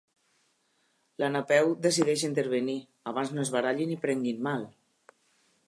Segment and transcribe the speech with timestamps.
[1.23, 2.77] La Napeu decideix intervenir,
[3.13, 4.65] abans no es barallin i prenguin mal.